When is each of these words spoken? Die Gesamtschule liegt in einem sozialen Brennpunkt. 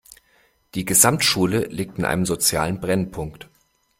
Die 0.73 0.83
Gesamtschule 0.83 1.65
liegt 1.67 1.99
in 1.99 2.05
einem 2.05 2.25
sozialen 2.25 2.79
Brennpunkt. 2.79 3.51